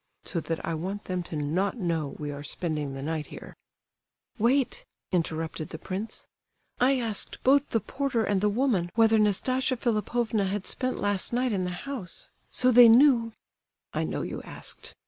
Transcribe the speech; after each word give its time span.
So 0.25 0.39
that 0.41 0.65
I 0.65 0.73
want 0.73 1.05
them 1.05 1.21
to 1.29 1.35
not 1.35 1.77
know 1.77 2.15
we 2.17 2.31
are 2.31 2.41
spending 2.41 2.95
the 2.95 3.03
night 3.03 3.27
here—" 3.27 3.55
"Wait," 4.39 4.83
interrupted 5.11 5.69
the 5.69 5.77
prince. 5.77 6.27
"I 6.79 6.97
asked 6.99 7.43
both 7.43 7.69
the 7.69 7.79
porter 7.79 8.23
and 8.23 8.41
the 8.41 8.49
woman 8.49 8.89
whether 8.95 9.19
Nastasia 9.19 9.77
Philipovna 9.77 10.45
had 10.45 10.65
spent 10.65 10.97
last 10.97 11.33
night 11.33 11.51
in 11.53 11.65
the 11.65 11.69
house; 11.85 12.31
so 12.49 12.71
they 12.71 12.89
knew—" 12.89 13.33
"I 13.93 14.03
know 14.03 14.23
you 14.23 14.41
asked. 14.41 14.95